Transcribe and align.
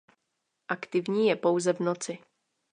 Aktivní 0.67 1.27
je 1.27 1.35
pouze 1.35 1.73
v 1.73 1.79
noci. 1.79 2.17